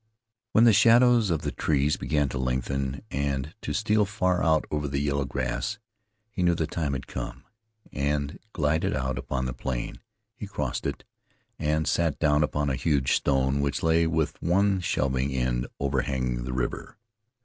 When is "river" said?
16.53-16.97